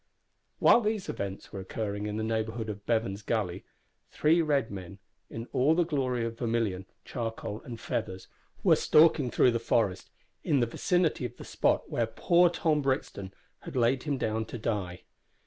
[0.57, 3.65] While these events were occurring in the neighbourhood of Bevan's Gully,
[4.09, 4.97] three red men,
[5.29, 8.27] in all the glory of vermilion, charcoal, and feathers,
[8.63, 10.09] were stalking through the forest
[10.43, 14.57] in the vicinity of the spot where poor Tom Brixton had laid him down to
[14.57, 15.03] die.